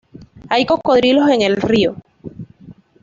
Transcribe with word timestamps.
Hay 0.49 0.65
cocodrilos 0.65 1.29
en 1.29 1.43
el 1.43 1.57
río. 1.57 1.95